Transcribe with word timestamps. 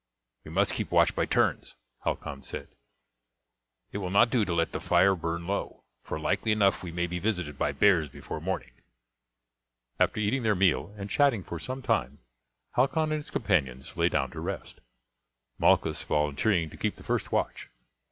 "We 0.45 0.49
must 0.49 0.73
keep 0.73 0.89
watch 0.89 1.15
by 1.15 1.27
turns," 1.27 1.75
Halcon 2.05 2.41
said; 2.41 2.69
"it 3.91 3.99
will 3.99 4.09
not 4.09 4.31
do 4.31 4.43
to 4.45 4.51
let 4.55 4.71
the 4.71 4.79
fire 4.79 5.13
burn 5.15 5.45
low, 5.45 5.83
for 6.01 6.19
likely 6.19 6.51
enough 6.51 6.81
we 6.81 6.91
may 6.91 7.05
be 7.05 7.19
visited 7.19 7.55
by 7.55 7.71
bears 7.71 8.09
before 8.09 8.41
morning." 8.41 8.71
After 9.99 10.19
eating 10.19 10.41
their 10.41 10.55
meal 10.55 10.91
and 10.97 11.07
chatting 11.07 11.43
for 11.43 11.59
some 11.59 11.83
time, 11.83 12.17
Halcon 12.71 13.11
and 13.11 13.19
his 13.21 13.29
companions 13.29 13.95
lay 13.95 14.09
down 14.09 14.31
to 14.31 14.39
rest, 14.39 14.81
Malchus 15.59 16.01
volunteering 16.01 16.71
to 16.71 16.77
keep 16.77 16.95
the 16.95 17.03
first 17.03 17.31
watch. 17.31 17.69